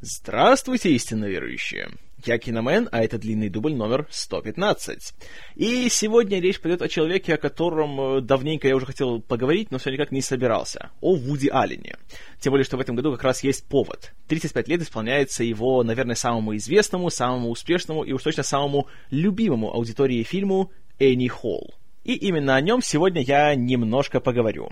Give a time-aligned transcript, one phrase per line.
[0.00, 1.88] Здравствуйте, истинно верующие!
[2.24, 5.12] Я Киномен, а это длинный дубль номер 115.
[5.56, 9.78] И сегодня речь пойдет о человеке, о котором э, давненько я уже хотел поговорить, но
[9.78, 10.90] все никак не собирался.
[11.00, 11.96] О Вуди Аллене.
[12.38, 14.12] Тем более, что в этом году как раз есть повод.
[14.28, 20.22] 35 лет исполняется его, наверное, самому известному, самому успешному и уж точно самому любимому аудитории
[20.22, 20.70] фильму
[21.00, 21.74] «Энни Холл».
[22.04, 24.70] И именно о нем сегодня я немножко поговорю.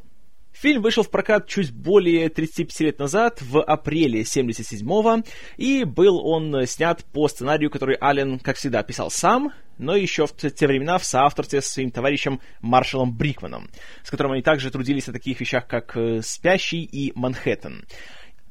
[0.61, 5.23] Фильм вышел в прокат чуть более 35 лет назад, в апреле 77-го,
[5.59, 10.33] и был он снят по сценарию, который Аллен, как всегда, писал сам, но еще в
[10.33, 13.69] те времена в соавторстве с своим товарищем Маршалом Брикманом,
[14.03, 17.85] с которым они также трудились на таких вещах, как э, «Спящий» и «Манхэттен».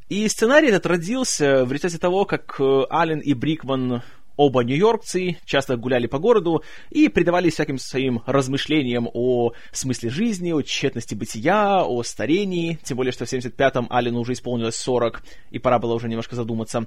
[0.08, 4.04] И сценарий этот родился в результате того, как э, Аллен и Брикман
[4.38, 10.62] Оба нью-йоркцы часто гуляли по городу и предавались всяким своим размышлениям о смысле жизни, о
[10.62, 15.80] тщетности бытия, о старении, тем более, что в 75-м Аллену уже исполнилось 40, и пора
[15.80, 16.86] было уже немножко задуматься.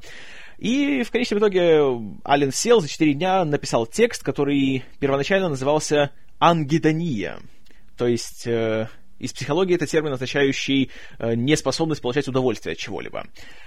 [0.59, 1.83] И в конечном итоге
[2.25, 7.39] Аллен сел за 4 дня, написал текст, который первоначально назывался «Ангидония»,
[7.99, 8.89] то есть э,
[9.19, 13.27] из психологии это термин, означающий э, неспособность получать удовольствие от чего-либо.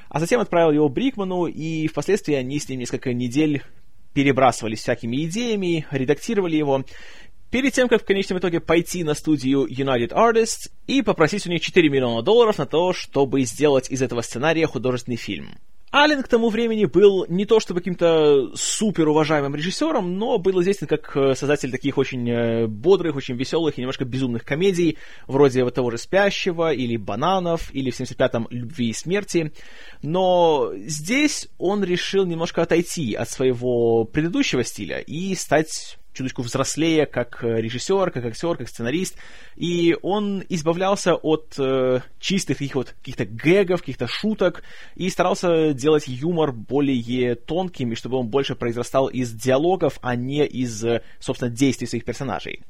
[0.10, 3.64] А затем отправил его Брикману, и впоследствии они с ним несколько недель
[4.14, 6.84] перебрасывались всякими идеями, редактировали его,
[7.50, 11.62] перед тем, как в конечном итоге пойти на студию United Artists и попросить у них
[11.62, 15.58] 4 миллиона долларов на то, чтобы сделать из этого сценария художественный фильм.
[15.92, 20.88] Аллен к тому времени был не то чтобы каким-то супер уважаемым режиссером, но был известен
[20.88, 24.98] как э, создатель таких очень э, бодрых, очень веселых и немножко безумных комедий,
[25.28, 29.52] вроде вот того же «Спящего» или «Бананов», или в 75-м «Любви и смерти».
[30.02, 37.44] Но здесь он решил немножко отойти от своего предыдущего стиля и стать чуточку взрослее, как
[37.44, 39.18] э, режиссер, как актер, как сценарист,
[39.56, 44.64] и он избавлялся от э, чистых таких вот каких-то гэгов, каких-то шуток,
[44.96, 50.46] и старался делать юмор более тонким, и чтобы он больше произрастал из диалогов, а не
[50.46, 52.62] из, э, собственно, действий своих персонажей.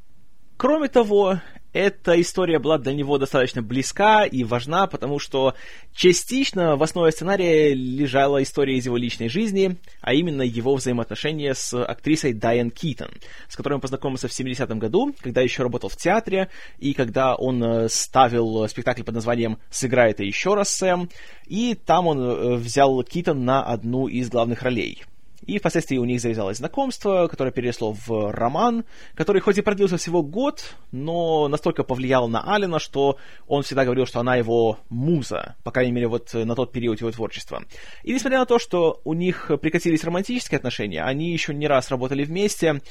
[0.58, 1.41] Кроме того,
[1.74, 5.56] эта история была для него достаточно близка и важна, потому что
[5.94, 11.74] частично в основе сценария лежала история из его личной жизни, а именно его взаимоотношения с
[11.74, 13.10] актрисой Дайан Китон,
[13.48, 16.50] с которой он познакомился в 70-м году, когда еще работал в театре,
[16.80, 21.10] и когда он э, ставил спектакль под названием «Сыграй это еще раз, Сэм»,
[21.48, 25.04] и там он э, взял Китон на одну из главных ролей.
[25.46, 28.85] И впоследствии у них завязалось знакомство, которое переросло в роман,
[29.16, 34.06] который хоть и продлился всего год, но настолько повлиял на Алина, что он всегда говорил,
[34.06, 37.63] что она его муза, по крайней мере, вот на тот период его творчества.
[38.03, 42.24] И несмотря на то, что у них прекратились романтические отношения, они еще не раз работали
[42.24, 42.81] вместе.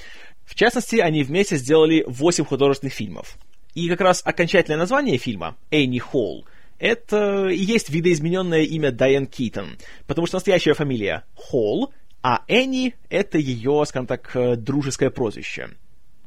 [0.44, 3.36] В частности, они вместе сделали 8 художественных фильмов.
[3.74, 6.44] И как раз окончательное название фильма «Энни Холл»
[6.80, 11.92] это и есть видоизмененное имя Дайан Китон, потому что настоящая фамилия Холл,
[12.22, 15.70] а Энни— это ее, скажем так, э, дружеское прозвище.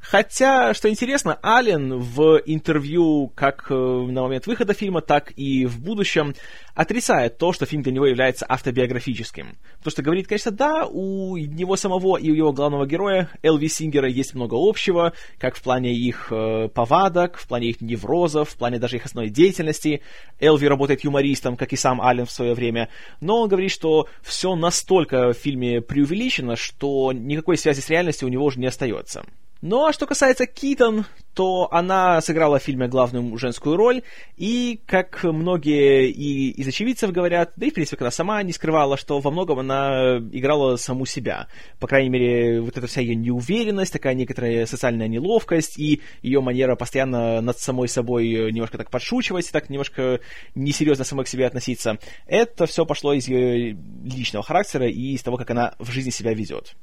[0.04, 5.80] Хотя, что интересно, Аллен в интервью как э, на момент выхода фильма, так и в
[5.80, 6.36] будущем
[6.76, 9.56] отрицает то, что фильм для него является автобиографическим.
[9.78, 14.10] Потому что говорит, конечно, да, у него самого и у его главного героя Элви Сингера
[14.10, 18.80] есть много общего, как в плане их э, повадок, в плане их неврозов, в плане
[18.80, 20.02] даже их основной деятельности.
[20.38, 22.90] Элви работает юмористом, как и сам Аллен в свое время.
[23.22, 28.32] Но он говорит, что все настолько в фильме преувеличено, что никакой связи с реальностью у
[28.32, 29.24] него уже не остается.
[29.66, 34.02] Ну а что касается Китон, то она сыграла в фильме главную женскую роль,
[34.36, 38.98] и, как многие и из очевидцев говорят, да и, в принципе, когда сама не скрывала,
[38.98, 41.48] что во многом она играла саму себя.
[41.80, 46.76] По крайней мере, вот эта вся ее неуверенность, такая некоторая социальная неловкость, и ее манера
[46.76, 50.20] постоянно над самой собой немножко так подшучивать, так немножко
[50.56, 55.38] несерьезно самой к себе относиться, это все пошло из ее личного характера и из того,
[55.38, 56.76] как она в жизни себя ведет.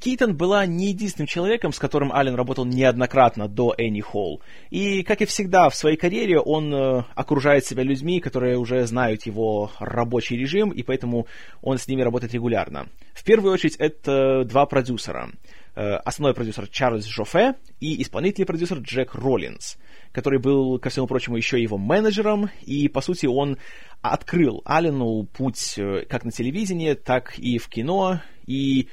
[0.00, 4.40] Кейтон была не единственным человеком, с которым Аллен работал неоднократно до Энни Холл.
[4.70, 9.26] И, как и всегда, в своей карьере он э, окружает себя людьми, которые уже знают
[9.26, 11.26] его рабочий режим, и поэтому
[11.60, 12.88] он с ними работает регулярно.
[13.12, 15.30] В первую очередь, это два продюсера.
[15.76, 19.76] Э, основной продюсер Чарльз Жофе и исполнительный продюсер Джек Роллинс,
[20.12, 23.58] который был, ко всему прочему, еще его менеджером, и, по сути, он
[24.00, 28.88] открыл Аллену путь э, как на телевидении, так и в кино, и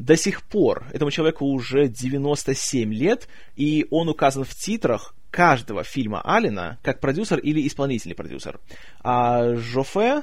[0.00, 6.22] до сих пор этому человеку уже 97 лет, и он указан в титрах каждого фильма
[6.24, 8.58] Алина как продюсер или исполнительный продюсер.
[9.04, 10.22] А Жофе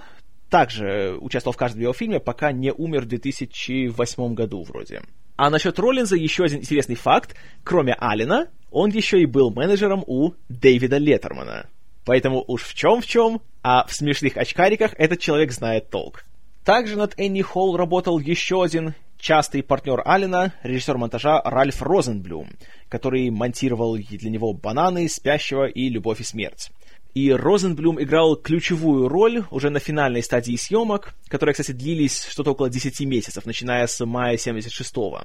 [0.50, 5.03] также участвовал в каждом его фильме, пока не умер в 2008 году вроде.
[5.35, 7.35] А насчет Роллинза еще один интересный факт.
[7.63, 11.69] Кроме Алина, он еще и был менеджером у Дэвида Леттермана.
[12.03, 16.23] Поэтому уж в чем в чем, а в смешных очкариках этот человек знает толк.
[16.63, 22.50] Также над Энни Холл работал еще один частый партнер Алина, режиссер монтажа Ральф Розенблюм,
[22.90, 26.72] который монтировал для него «Бананы», «Спящего» и «Любовь и смерть».
[27.18, 32.69] И Розенблюм играл ключевую роль уже на финальной стадии съемок, которые, кстати, длились что-то около
[32.69, 35.24] 10 месяцев, начиная с мая 76-го.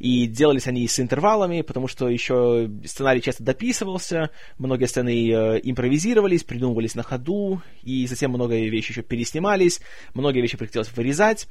[0.00, 6.42] И делались они с интервалами, потому что еще сценарий часто дописывался, многие сцены э, импровизировались,
[6.42, 9.80] придумывались на ходу, и затем многие вещи еще переснимались,
[10.14, 11.46] многие вещи приходилось вырезать.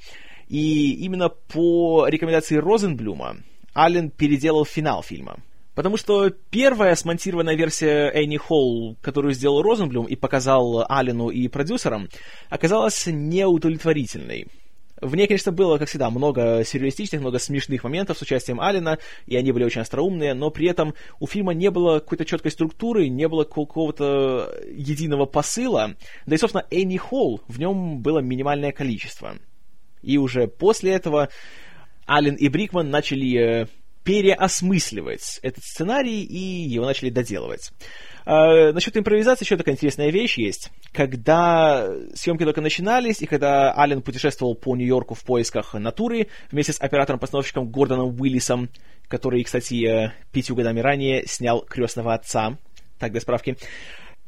[0.49, 3.37] И именно по рекомендации Розенблюма
[3.73, 5.37] Аллен переделал финал фильма.
[5.75, 12.09] Потому что первая смонтированная версия Энни Холл, которую сделал Розенблюм и показал Аллену и продюсерам,
[12.49, 14.47] оказалась неудовлетворительной.
[15.01, 18.97] В ней, конечно, было, как всегда, много сюрреалистичных, много смешных моментов с участием Алина,
[19.27, 23.07] и они были очень остроумные, но при этом у фильма не было какой-то четкой структуры,
[23.07, 25.95] не было какого-то единого посыла,
[26.25, 29.37] да и, собственно, Энни Холл в нем было минимальное количество.
[30.01, 31.29] И уже после этого
[32.05, 33.67] Аллен и Брикман начали э,
[34.03, 37.71] переосмысливать этот сценарий и его начали доделывать.
[38.25, 40.71] Э, насчет импровизации еще такая интересная вещь есть.
[40.91, 46.81] Когда съемки только начинались, и когда Аллен путешествовал по Нью-Йорку в поисках натуры вместе с
[46.81, 48.69] оператором-постановщиком Гордоном Уиллисом,
[49.07, 52.57] который, кстати, э, пятью годами ранее снял «Крестного отца»,
[52.97, 53.57] так для справки,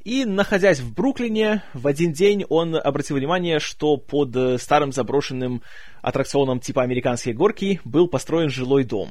[0.04, 5.62] и, находясь в Бруклине, в один день он обратил внимание, что под э, старым заброшенным
[6.02, 9.10] аттракционом типа «Американские горки» был построен жилой дом.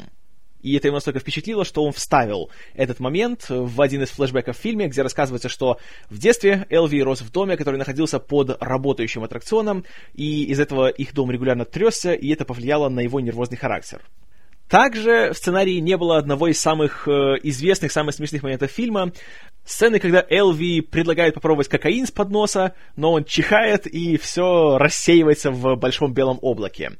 [0.62, 4.60] И это его настолько впечатлило, что он вставил этот момент в один из флешбеков в
[4.60, 5.78] фильме, где рассказывается, что
[6.10, 9.84] в детстве Элви рос в доме, который находился под работающим аттракционом,
[10.14, 14.02] и из этого их дом регулярно тресся, и это повлияло на его нервозный характер.
[14.70, 17.10] Также в сценарии не было одного из самых э,
[17.42, 19.12] известных, самых смешных моментов фильма.
[19.64, 25.74] Сцены, когда Элви предлагает попробовать кокаин с подноса, но он чихает и все рассеивается в
[25.74, 26.92] большом белом облаке.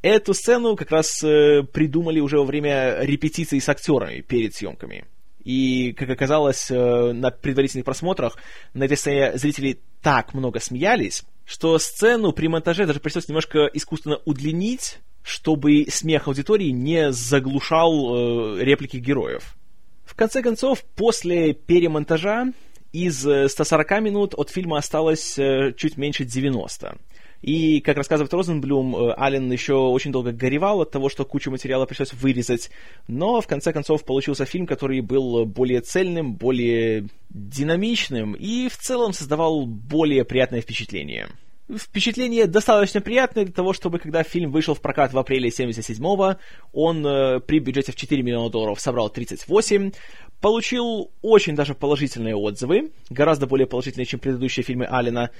[0.00, 5.04] Эту сцену как раз э, придумали уже во время репетиций с актерами перед съемками.
[5.44, 8.38] И, как оказалось, э, на предварительных просмотрах
[8.72, 14.18] на этой сцене зрители так много смеялись, что сцену при монтаже даже пришлось немножко искусственно
[14.24, 19.56] удлинить, чтобы смех аудитории не заглушал э, реплики героев.
[20.04, 22.52] В конце концов, после перемонтажа
[22.92, 26.98] из 140 э, минут от фильма осталось э, чуть меньше 90.
[27.40, 31.86] И, как рассказывает Розенблюм, э, Аллен еще очень долго горевал от того, что кучу материала
[31.86, 32.70] пришлось вырезать,
[33.08, 39.12] но в конце концов получился фильм, который был более цельным, более динамичным и в целом
[39.12, 41.28] создавал более приятное впечатление
[41.76, 46.36] впечатление достаточно приятное для того, чтобы когда фильм вышел в прокат в апреле 77-го,
[46.72, 49.92] он э, при бюджете в 4 миллиона долларов собрал 38,
[50.40, 55.30] получил очень даже положительные отзывы, гораздо более положительные, чем предыдущие фильмы Алина,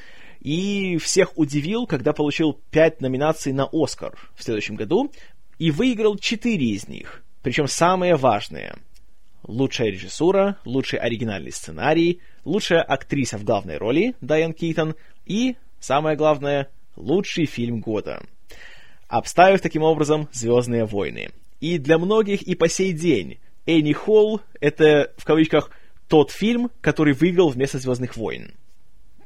[0.41, 5.13] и всех удивил, когда получил 5 номинаций на Оскар в следующем году,
[5.59, 8.77] и выиграл 4 из них, причем самые важные.
[9.45, 14.95] Лучшая режиссура, лучший оригинальный сценарий, лучшая актриса в главной роли Дайан Кейтон
[15.27, 18.23] и Самое главное, лучший фильм года.
[19.09, 21.31] Обставив таким образом «Звездные войны».
[21.59, 25.73] И для многих и по сей день Энни Холл— это, в кавычках,
[26.07, 28.53] тот фильм, который выиграл вместо «Звездных войн».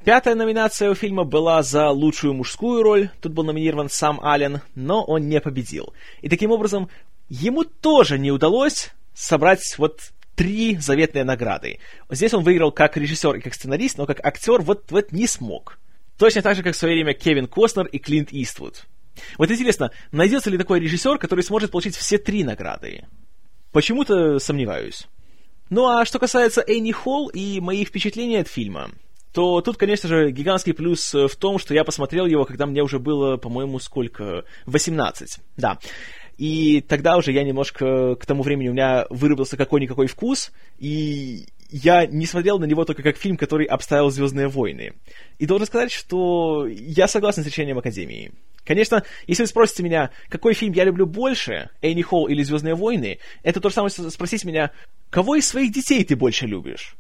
[0.05, 3.11] Пятая номинация у фильма была за лучшую мужскую роль.
[3.21, 5.93] Тут был номинирован сам Аллен, но он не победил.
[6.23, 6.89] И таким образом,
[7.29, 11.81] ему тоже не удалось собрать вот три заветные награды.
[12.09, 15.79] Здесь он выиграл как режиссер и как сценарист, но как актер вот, вот не смог.
[16.19, 18.87] Точно так же, как в свое время Кевин Костнер и Клинт Иствуд.
[19.39, 23.07] Вот интересно, найдется ли такой режиссер, который сможет получить все три награды?
[23.73, 25.07] Почему-то сомневаюсь.
[25.69, 28.91] Ну а что касается Энни Холл и моих впечатлений от фильма,
[29.33, 32.99] то тут, конечно же, гигантский плюс в том, что я посмотрел его, когда мне уже
[32.99, 34.45] было, по-моему, сколько?
[34.65, 35.39] 18.
[35.57, 35.79] Да.
[36.39, 42.07] И тогда уже я немножко к тому времени у меня выработался какой-никакой вкус, и я
[42.07, 44.93] не смотрел на него только как фильм, который обставил «Звездные войны».
[45.39, 48.33] И должен сказать, что я согласен с решением Академии.
[48.65, 53.19] Конечно, если вы спросите меня, какой фильм я люблю больше, Энни Холл или «Звездные войны»,
[53.43, 54.73] это то же самое спросить меня,
[55.11, 56.97] кого из своих детей ты больше любишь?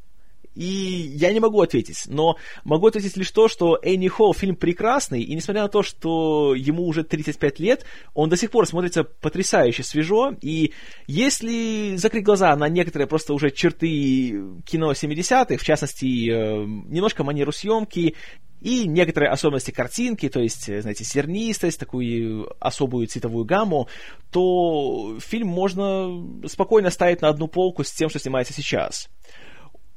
[0.56, 5.22] И я не могу ответить, но могу ответить лишь то, что Энни Холл фильм прекрасный,
[5.22, 7.84] и несмотря на то, что ему уже 35 лет,
[8.14, 10.72] он до сих пор смотрится потрясающе свежо, и
[11.06, 14.30] если закрыть глаза на некоторые просто уже черты
[14.64, 18.14] кино 70-х, в частности, э, немножко манеру съемки,
[18.62, 23.88] и некоторые особенности картинки, то есть, знаете, сернистость, такую особую цветовую гамму,
[24.32, 29.10] то фильм можно спокойно ставить на одну полку с тем, что снимается сейчас.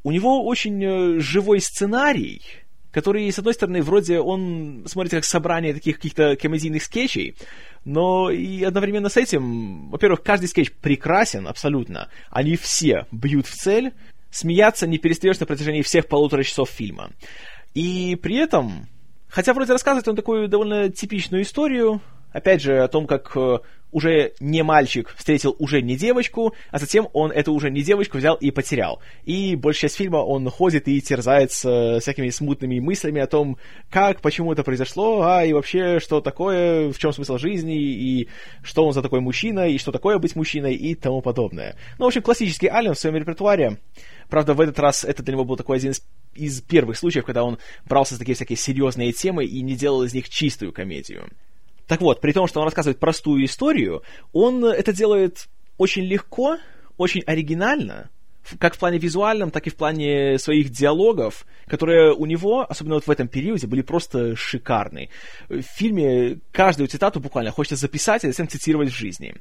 [0.03, 2.41] У него очень э, живой сценарий,
[2.91, 7.35] который, с одной стороны, вроде он смотрится как собрание таких каких-то комедийных скетчей,
[7.85, 12.09] но и одновременно с этим, во-первых, каждый скетч прекрасен абсолютно.
[12.29, 13.93] Они все бьют в цель,
[14.31, 17.11] смеяться не перестаешь на протяжении всех полутора часов фильма.
[17.73, 18.87] И при этом,
[19.27, 22.01] хотя вроде рассказывает он такую довольно типичную историю,
[22.31, 23.59] опять же, о том, как э,
[23.91, 28.35] уже не мальчик встретил уже не девочку, а затем он эту уже не девочку взял
[28.35, 29.01] и потерял.
[29.23, 33.57] И большая часть фильма он ходит и терзается всякими смутными мыслями о том,
[33.89, 38.29] как, почему это произошло, а и вообще, что такое, в чем смысл жизни, и
[38.61, 41.75] что он за такой мужчина, и что такое быть мужчиной, и тому подобное.
[41.97, 43.77] Ну, в общем, классический Ален в своем репертуаре.
[44.29, 46.03] Правда, в этот раз это для него был такой один из
[46.35, 50.13] из первых случаев, когда он брался за такие всякие серьезные темы и не делал из
[50.13, 51.29] них чистую комедию.
[51.89, 56.59] Так вот, при том, что он рассказывает простую историю, он это делает очень легко,
[56.97, 58.11] очень оригинально,
[58.59, 63.07] как в плане визуальном, так и в плане своих диалогов, которые у него, особенно вот
[63.07, 65.09] в этом периоде, были просто шикарны.
[65.49, 69.33] В фильме каждую цитату буквально хочется записать и затем цитировать в жизни.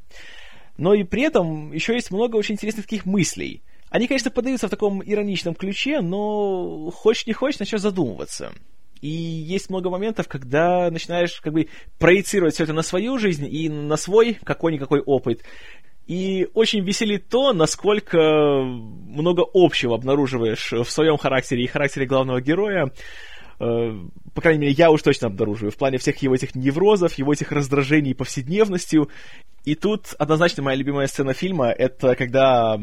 [0.79, 3.61] Но и при этом еще есть много очень интересных таких мыслей.
[3.91, 8.55] Они, конечно, подаются в таком ироничном ключе, но хочешь не хочешь, начнешь задумываться.
[9.01, 13.69] И есть много моментов, когда начинаешь как бы проецировать все это на свою жизнь и
[13.69, 15.43] на свой какой-никакой опыт.
[16.07, 22.91] И очень веселит то, насколько много общего обнаруживаешь в своем характере и характере главного героя.
[23.61, 23.93] Э,
[24.35, 27.51] по крайней мере, я уж точно обнаруживаю, в плане всех его этих неврозов, его этих
[27.53, 29.09] раздражений повседневностью.
[29.65, 32.79] И тут однозначно моя любимая сцена фильма— это когда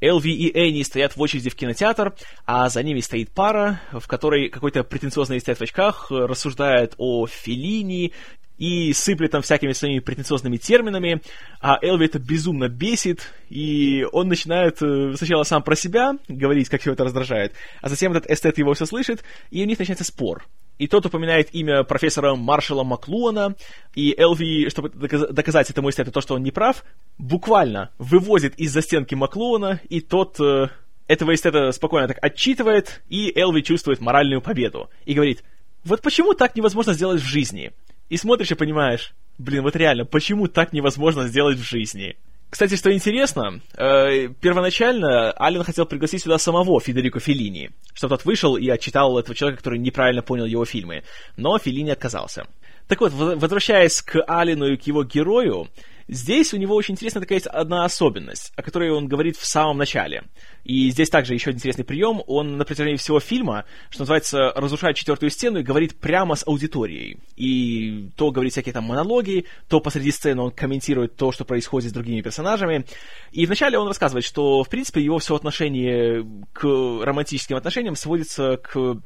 [0.00, 2.14] Элви и Энни стоят в очереди в кинотеатр,
[2.46, 8.12] а за ними стоит пара, в которой какой-то претенциозный стоит в очках, рассуждает о Феллини
[8.58, 11.20] и сыплет там всякими своими претенциозными терминами,
[11.60, 16.84] а Элви это безумно бесит, и он начинает э, сначала сам про себя говорить, как
[16.84, 20.44] его это раздражает, а затем этот эстет его все слышит, и у них начинается спор
[20.78, 23.54] и тот упоминает имя профессора Маршала Маклуана,
[23.94, 26.84] и Элви, чтобы доказать этому эстету то, что он не прав,
[27.18, 30.68] буквально вывозит из-за стенки Маклуана, и тот э,
[31.06, 34.90] этого эстета спокойно так отчитывает, и Элви чувствует моральную победу.
[35.04, 35.44] И говорит,
[35.84, 37.72] вот почему так невозможно сделать в жизни?
[38.08, 42.16] И смотришь и понимаешь, блин, вот реально, почему так невозможно сделать в жизни?
[42.50, 48.56] Кстати, что интересно, э, первоначально Аллен хотел пригласить сюда самого Федерико Феллини, чтобы тот вышел
[48.56, 51.02] и отчитал этого человека, который неправильно понял его фильмы,
[51.36, 52.46] но Феллини отказался.
[52.86, 55.68] Так вот, возвращаясь к Аллену и к его герою,
[56.06, 59.78] Здесь у него очень интересная такая есть одна особенность, о которой он говорит в самом
[59.78, 60.24] начале.
[60.64, 62.22] И здесь также еще один интересный прием.
[62.26, 67.18] Он на протяжении всего фильма, что называется, разрушает четвертую стену и говорит прямо с аудиторией.
[67.36, 71.94] И то говорит всякие там монологи, то посреди сцены он комментирует то, что происходит с
[71.94, 72.84] другими персонажами.
[73.32, 78.98] И вначале он рассказывает, что, в принципе, его все отношение к романтическим отношениям сводится к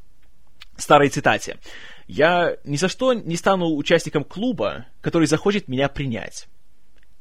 [0.75, 1.57] старой цитате.
[2.07, 6.47] «Я ни за что не стану участником клуба, который захочет меня принять».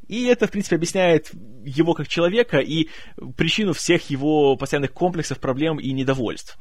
[0.08, 1.30] И это, в принципе, объясняет
[1.64, 2.88] его как человека и
[3.36, 6.58] причину всех его постоянных комплексов, проблем и недовольств.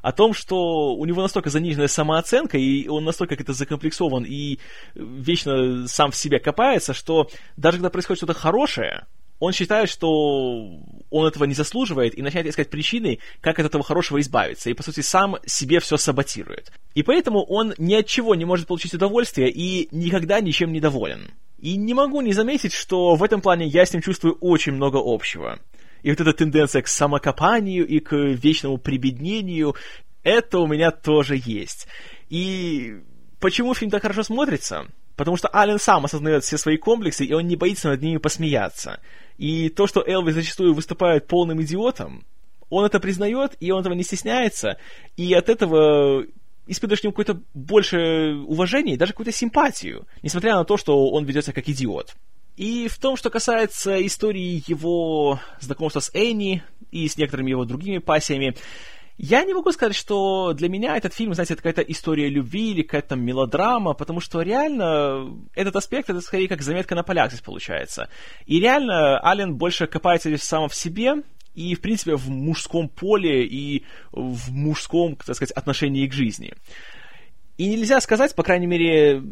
[0.00, 4.58] О том, что у него настолько заниженная самооценка, и он настолько как-то закомплексован и
[4.94, 9.06] вечно сам в себе копается, что даже когда происходит что-то хорошее,
[9.40, 14.20] он считает, что он этого не заслуживает и начинает искать причины, как от этого хорошего
[14.20, 16.70] избавиться, и, по сути, сам себе все саботирует.
[16.94, 21.30] И поэтому он ни от чего не может получить удовольствие и никогда ничем не доволен.
[21.64, 25.00] И не могу не заметить, что в этом плане я с ним чувствую очень много
[25.02, 25.58] общего.
[26.02, 29.74] И вот эта тенденция к самокопанию и к вечному прибеднению,
[30.22, 31.86] это у меня тоже есть.
[32.28, 33.00] И
[33.40, 34.88] почему фильм так хорошо смотрится?
[35.16, 39.00] Потому что Ален сам осознает все свои комплексы, и он не боится над ними посмеяться.
[39.38, 42.26] И то, что Элви зачастую выступает полным идиотом,
[42.68, 44.76] он это признает, и он этого не стесняется,
[45.16, 46.26] и от этого
[46.66, 51.24] испытываешь к нему какое-то больше уважение и даже какую-то симпатию, несмотря на то, что он
[51.24, 52.14] ведет себя как идиот.
[52.56, 57.98] И в том, что касается истории его знакомства с Энни и с некоторыми его другими
[57.98, 58.56] пассиями,
[59.16, 62.82] я не могу сказать, что для меня этот фильм, знаете, это какая-то история любви или
[62.82, 68.08] какая-то мелодрама, потому что реально этот аспект, это скорее как заметка на полях здесь получается.
[68.46, 71.22] И реально Ален больше копается здесь сам в себе,
[71.54, 76.52] и, в принципе, в мужском поле и в мужском, так сказать, отношении к жизни.
[77.56, 79.22] И нельзя сказать, по крайней мере,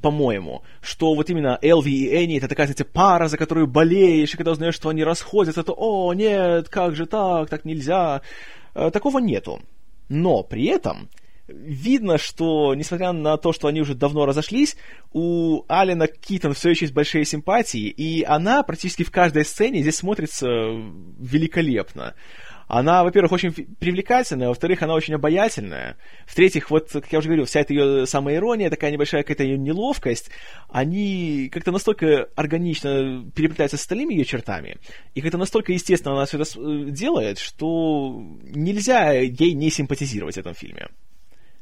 [0.00, 4.36] по-моему, что вот именно Элви и Энни это такая, знаете, пара, за которую болеешь, и
[4.36, 8.22] когда узнаешь, что они расходятся, то «О, нет, как же так, так нельзя».
[8.74, 9.60] Э, такого нету.
[10.08, 11.08] Но при этом
[11.48, 14.76] видно, что, несмотря на то, что они уже давно разошлись,
[15.12, 19.96] у Алина Китон все еще есть большие симпатии, и она практически в каждой сцене здесь
[19.96, 22.14] смотрится великолепно.
[22.68, 25.96] Она, во-первых, очень привлекательная, во-вторых, она очень обаятельная.
[26.26, 29.56] В-третьих, вот, как я уже говорил, вся эта ее самая ирония, такая небольшая какая-то ее
[29.56, 30.30] неловкость,
[30.68, 34.78] они как-то настолько органично переплетаются с остальными ее чертами,
[35.14, 40.54] и как-то настолько естественно она все это делает, что нельзя ей не симпатизировать в этом
[40.54, 40.88] фильме.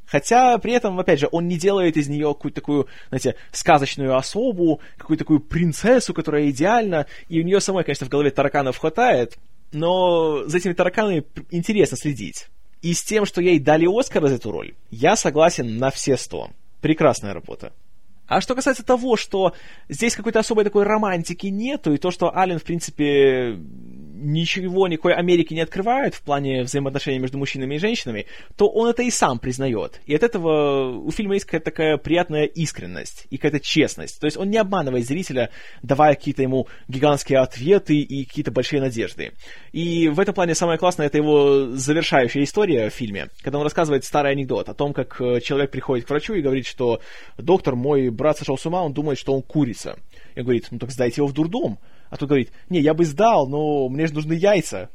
[0.07, 4.81] Хотя при этом, опять же, он не делает из нее какую-то такую, знаете, сказочную особу,
[4.97, 9.39] какую-то такую принцессу, которая идеальна, и у нее самой, конечно, в голове тараканов хватает,
[9.73, 12.49] но за этими тараканами интересно следить.
[12.83, 16.51] И с тем, что ей дали Оскар за эту роль, я согласен на все сто.
[16.81, 17.73] Прекрасная работа.
[18.27, 19.55] А что касается того, что
[19.89, 23.59] здесь какой-то особой такой романтики нету, и то, что Ален, в принципе,
[24.25, 28.27] ничего, никакой Америки не открывает в плане взаимоотношений между мужчинами и женщинами,
[28.57, 30.01] то он это и сам признает.
[30.07, 34.21] И от этого у фильма есть какая-то такая приятная искренность и какая-то честность.
[34.21, 35.51] То есть он не обманывает зрителя,
[35.83, 39.33] давая какие-то ему гигантские ответы и какие-то большие надежды.
[39.73, 44.05] И в этом плане самое классное это его завершающая история в фильме, когда он рассказывает
[44.05, 47.01] старый анекдот о том, как э, человек приходит к врачу и говорит, что
[47.37, 49.99] доктор, мой брат сошел с ума, он думает, что он курица.
[50.35, 51.79] И он говорит, ну так сдайте его в дурдом.
[52.15, 54.89] А тут говорит, не, я бы сдал, но мне же нужны яйца.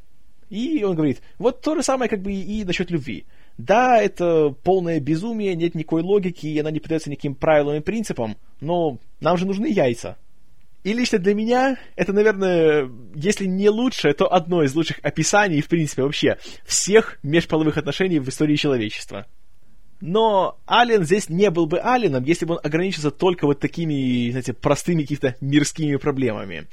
[0.48, 3.26] И он говорит, вот то же самое как бы и насчет любви.
[3.58, 8.38] Да, это полное безумие, нет никакой логики, и она не поддается никаким правилам и принципам,
[8.62, 10.16] но нам же нужны яйца.
[10.82, 15.68] И лично для меня это, наверное, если не лучшее, то одно из лучших описаний, в
[15.68, 19.26] принципе, вообще всех межполовых отношений в истории человечества.
[20.00, 24.52] Но Ален здесь не был бы Аленом, если бы он ограничился только вот такими, знаете,
[24.52, 26.66] простыми какими-то мирскими проблемами.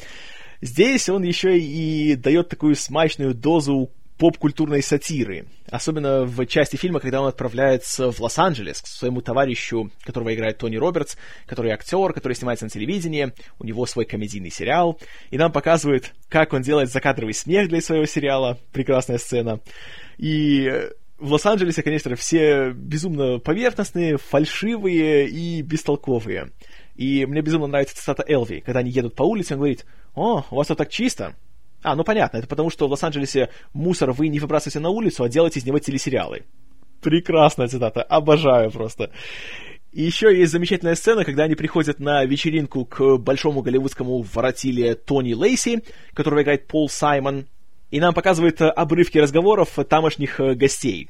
[0.61, 5.45] Здесь он еще и дает такую смачную дозу поп-культурной сатиры.
[5.69, 10.77] Особенно в части фильма, когда он отправляется в Лос-Анджелес к своему товарищу, которого играет Тони
[10.77, 16.13] Робертс, который актер, который снимается на телевидении, у него свой комедийный сериал, и нам показывают,
[16.29, 18.57] как он делает закадровый смех для своего сериала.
[18.71, 19.59] Прекрасная сцена.
[20.17, 26.51] И в Лос-Анджелесе, конечно, все безумно поверхностные, фальшивые и бестолковые.
[26.95, 30.55] И мне безумно нравится цитата Элви, когда они едут по улице, он говорит, «О, у
[30.55, 31.35] вас тут так чисто».
[31.83, 35.29] А, ну понятно, это потому что в Лос-Анджелесе мусор вы не выбрасываете на улицу, а
[35.29, 36.43] делаете из него телесериалы.
[37.01, 39.11] Прекрасная цитата, обожаю просто.
[39.91, 45.33] И еще есть замечательная сцена, когда они приходят на вечеринку к большому голливудскому воротиле Тони
[45.33, 47.45] Лейси, которого играет Пол Саймон,
[47.91, 51.09] и нам показывают э, обрывки разговоров тамошних э, гостей.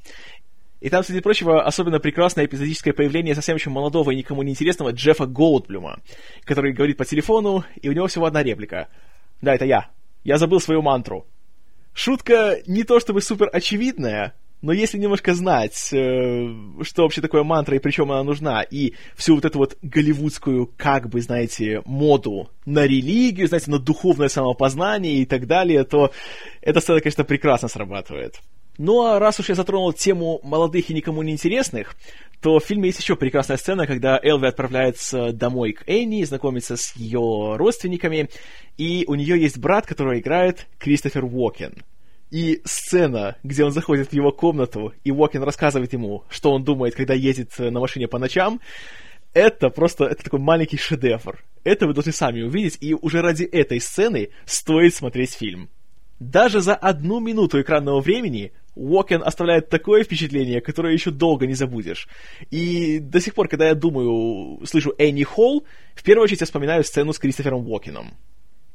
[0.79, 4.91] И там, среди прочего, особенно прекрасное эпизодическое появление совсем еще молодого и никому не интересного
[4.91, 5.99] Джеффа Голдблюма,
[6.43, 8.87] который говорит по телефону, и у него всего одна реплика.
[9.41, 9.89] «Да, это я.
[10.23, 11.25] Я забыл свою мантру».
[11.93, 16.47] Шутка не то чтобы супер очевидная, но если немножко знать, э,
[16.81, 21.09] что вообще такое мантра и причем она нужна, и всю вот эту вот голливудскую, как
[21.09, 26.11] бы, знаете, моду на религию, знаете, на духовное самопознание и так далее, то
[26.61, 28.41] эта сцена, конечно, прекрасно срабатывает.
[28.77, 31.95] Ну а раз уж я затронул тему молодых и никому не интересных,
[32.41, 36.95] то в фильме есть еще прекрасная сцена, когда Элви отправляется домой к Энни, знакомится с
[36.95, 38.29] ее родственниками,
[38.77, 41.83] и у нее есть брат, который играет Кристофер Уокен.
[42.29, 46.95] И сцена, где он заходит в его комнату, и Уокен рассказывает ему, что он думает,
[46.95, 48.59] когда ездит на машине по ночам,
[49.33, 51.43] это просто, это такой маленький шедевр.
[51.63, 55.69] Это вы должны сами увидеть, и уже ради этой сцены стоит смотреть фильм.
[56.19, 62.07] Даже за одну минуту экранного времени Уокен оставляет такое впечатление, которое еще долго не забудешь.
[62.51, 66.83] И до сих пор, когда я думаю, слышу Энни Холл, в первую очередь я вспоминаю
[66.83, 68.15] сцену с Кристофером Уокеном.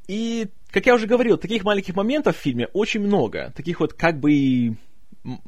[0.08, 3.52] И, как я уже говорил, таких маленьких моментов в фильме очень много.
[3.56, 4.76] Таких вот как бы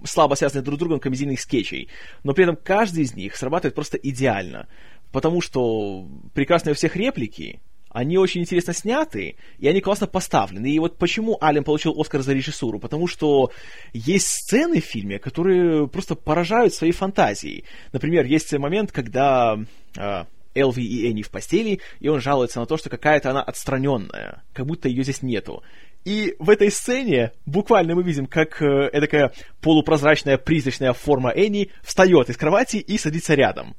[0.04, 1.88] слабо связанных друг с другом комедийных скетчей.
[2.22, 4.68] Но при этом каждый из них срабатывает просто идеально.
[5.12, 10.68] Потому что прекрасные у всех реплики, они очень интересно сняты, и они классно поставлены.
[10.68, 12.80] И вот почему Ален получил Оскар за режиссуру?
[12.80, 13.52] Потому что
[13.92, 17.64] есть сцены в фильме, которые просто поражают своей фантазией.
[17.92, 19.56] Например, есть момент, когда
[19.96, 24.42] э, Элви и Энни в постели, и он жалуется на то, что какая-то она отстраненная,
[24.52, 25.62] как будто ее здесь нету.
[26.04, 32.28] И в этой сцене буквально мы видим, как э, такая полупрозрачная призрачная форма Энни встает
[32.28, 33.74] из кровати и садится рядом.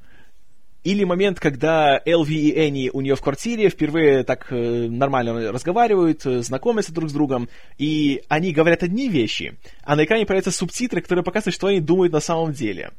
[0.85, 6.25] Или момент, когда Элви и Энни у нее в квартире впервые так э, нормально разговаривают,
[6.27, 11.01] э, знакомятся друг с другом, и они говорят одни вещи, а на экране появляются субтитры,
[11.01, 12.91] которые показывают, что они думают на самом деле.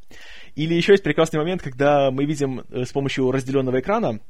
[0.57, 4.21] Или еще есть прекрасный момент, когда мы видим э, с помощью разделенного экрана,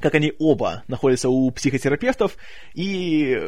[0.00, 2.36] как они оба находятся у психотерапевтов,
[2.74, 3.40] и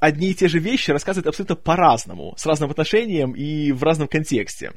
[0.00, 4.72] одни и те же вещи рассказывают абсолютно по-разному, с разным отношением и в разном контексте.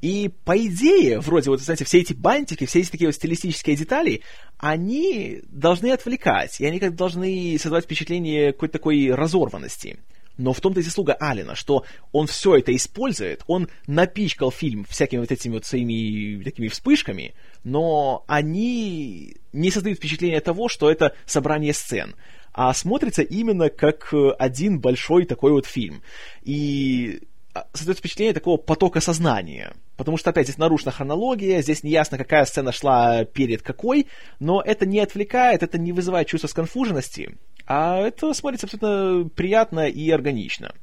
[0.00, 4.22] И по идее, вроде вот, знаете, все эти бантики, все эти такие вот стилистические детали,
[4.58, 9.98] они должны отвлекать, и они как должны создавать впечатление какой-то такой разорванности.
[10.36, 15.20] Но в том-то и заслуга Алина, что он все это использует, он напичкал фильм всякими
[15.20, 21.72] вот этими вот своими такими вспышками, но они не создают впечатление того, что это собрание
[21.72, 22.16] сцен,
[22.52, 26.02] а смотрится именно как э, один большой такой вот фильм.
[26.42, 27.20] И
[27.54, 29.74] а, создает впечатление такого потока сознания.
[29.96, 34.08] Потому что, опять, здесь нарушена хронология, здесь неясно, какая сцена шла перед какой,
[34.40, 40.10] но это не отвлекает, это не вызывает чувство сконфуженности, а это смотрится абсолютно приятно и
[40.10, 40.74] органично.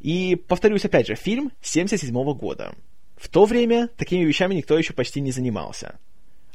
[0.00, 2.74] И, повторюсь, опять же, фильм 77 года.
[3.16, 5.98] В то время такими вещами никто еще почти не занимался.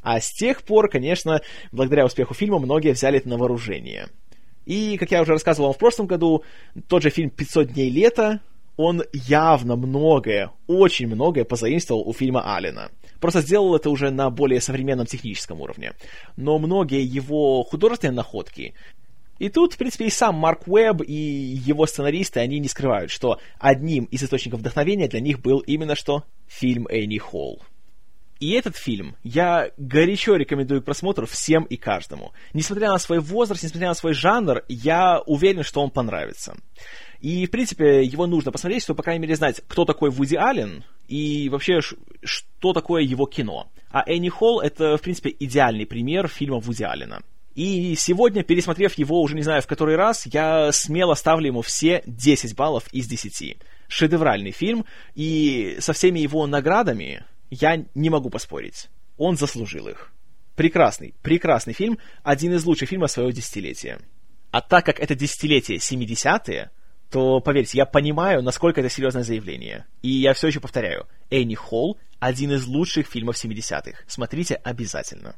[0.02, 1.40] А с тех пор, конечно,
[1.72, 4.08] благодаря успеху фильма, многие взяли это на вооружение.
[4.66, 6.44] И, как я уже рассказывал вам в прошлом году,
[6.88, 8.40] тот же фильм «500 дней лета»,
[8.76, 12.90] он явно многое, очень многое позаимствовал у фильма Алина.
[13.20, 15.92] Просто сделал это уже на более современном техническом уровне.
[16.36, 18.74] Но многие его художественные находки
[19.40, 23.40] и тут, в принципе, и сам Марк Уэбб и его сценаристы, они не скрывают, что
[23.58, 27.62] одним из источников вдохновения для них был именно что фильм Энни Холл.
[28.38, 32.32] И этот фильм я горячо рекомендую к просмотру всем и каждому.
[32.52, 36.54] Несмотря на свой возраст, несмотря на свой жанр, я уверен, что он понравится.
[37.20, 40.84] И, в принципе, его нужно посмотреть, чтобы, по крайней мере, знать, кто такой Вуди Аллен
[41.08, 41.80] и вообще,
[42.22, 43.70] что такое его кино.
[43.90, 47.22] А Энни Холл— это, в принципе, идеальный пример фильма Вуди Аллена.
[47.54, 52.02] И сегодня, пересмотрев его уже не знаю в который раз, я смело ставлю ему все
[52.06, 53.58] 10 баллов из 10.
[53.88, 54.84] Шедевральный фильм,
[55.14, 58.88] и со всеми его наградами я не могу поспорить.
[59.18, 60.12] Он заслужил их.
[60.54, 63.98] Прекрасный, прекрасный фильм, один из лучших фильмов своего десятилетия.
[64.52, 66.70] А так как это десятилетие 70-е,
[67.10, 69.86] то, поверьте, я понимаю, насколько это серьезное заявление.
[70.02, 74.04] И я все еще повторяю, Энни Холл— один из лучших фильмов 70-х.
[74.06, 75.34] Смотрите обязательно.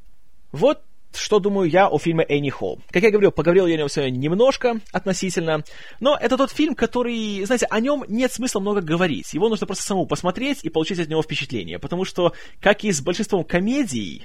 [0.51, 0.83] Вот
[1.16, 2.81] что думаю я о фильме Энни Холл.
[2.90, 5.64] Как я говорил, поговорил я о нем сегодня немножко относительно,
[6.01, 9.33] но это тот фильм, который, знаете, о нем нет смысла много говорить.
[9.35, 13.01] Его нужно просто самому посмотреть и получить от него впечатление, потому что, как и с
[13.01, 14.25] большинством комедий,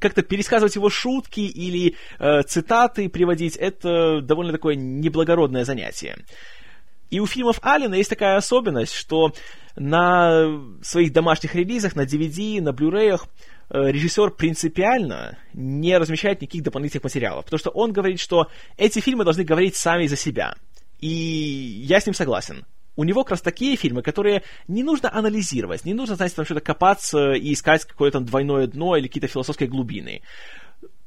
[0.00, 6.16] как-то пересказывать его шутки или э, цитаты приводить, это довольно такое неблагородное занятие.
[7.10, 9.32] И у фильмов Алина есть такая особенность, что
[9.76, 13.18] на своих домашних релизах, на DVD, на Blu-ray Э,
[13.72, 19.44] режиссер принципиально не размещает никаких дополнительных материалов, потому что он говорит, что эти фильмы должны
[19.44, 20.54] говорить сами за себя.
[21.00, 22.64] И я с ним согласен.
[22.94, 26.60] У него как раз такие фильмы, которые не нужно анализировать, не нужно, знаете, там что-то
[26.60, 30.20] копаться и искать какое-то там двойное дно или какие-то философские глубины.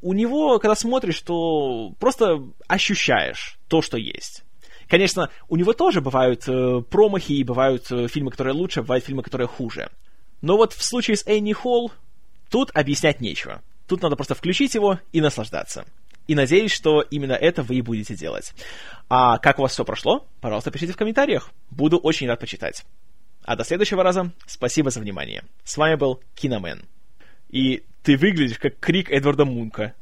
[0.02, 4.44] У него, когда смотришь, то просто ощущаешь то, что есть.
[4.88, 9.24] Конечно, у него тоже бывают э, промахи, и бывают э, фильмы, которые лучше, бывают фильмы,
[9.24, 9.90] которые хуже.
[10.42, 11.92] Но вот в случае с Энни Холл
[12.56, 13.62] Тут объяснять нечего.
[13.86, 15.84] Тут надо просто включить его и наслаждаться.
[16.26, 18.54] И надеюсь, что именно это вы и будете делать.
[19.10, 20.26] А как у вас все прошло?
[20.40, 21.50] Пожалуйста, пишите в комментариях.
[21.70, 22.86] Буду очень рад почитать.
[23.44, 25.44] А до следующего раза спасибо за внимание.
[25.66, 26.86] С вами был Киномен.
[27.50, 29.94] И ты выглядишь как крик Эдварда Мунка.